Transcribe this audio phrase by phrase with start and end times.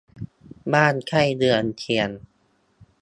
[0.73, 2.09] บ้านใกล้เรือนเคียง